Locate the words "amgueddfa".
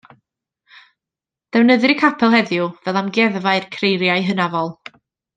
3.01-3.53